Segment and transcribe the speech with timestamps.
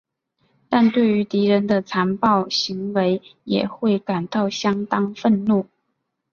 [0.67, 5.67] 但对于敌人的残暴行为也会感到相当愤怒。